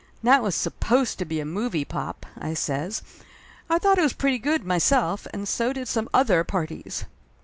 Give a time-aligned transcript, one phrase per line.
[0.23, 3.03] "That was supposed to be a movie, pop!" I says.
[3.69, 7.05] "I thought it was pretty good, myself, and so did some other parties!"